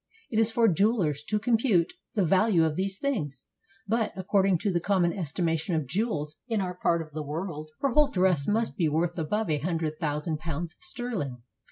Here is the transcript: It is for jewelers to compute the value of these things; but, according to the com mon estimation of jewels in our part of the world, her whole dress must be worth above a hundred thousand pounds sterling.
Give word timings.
It 0.31 0.39
is 0.39 0.49
for 0.49 0.67
jewelers 0.67 1.21
to 1.25 1.37
compute 1.37 1.93
the 2.15 2.25
value 2.25 2.65
of 2.65 2.75
these 2.75 2.97
things; 2.97 3.45
but, 3.87 4.11
according 4.15 4.57
to 4.61 4.71
the 4.71 4.79
com 4.79 5.03
mon 5.03 5.13
estimation 5.13 5.75
of 5.75 5.85
jewels 5.85 6.35
in 6.47 6.59
our 6.59 6.73
part 6.73 7.03
of 7.03 7.13
the 7.13 7.21
world, 7.21 7.69
her 7.81 7.89
whole 7.93 8.07
dress 8.07 8.47
must 8.47 8.75
be 8.77 8.89
worth 8.89 9.15
above 9.19 9.51
a 9.51 9.59
hundred 9.59 9.99
thousand 9.99 10.39
pounds 10.39 10.75
sterling. 10.79 11.43